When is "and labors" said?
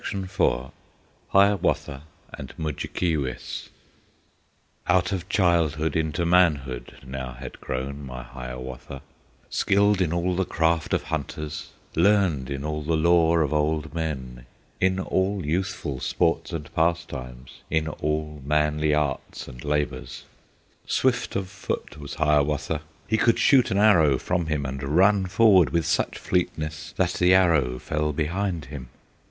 19.47-20.23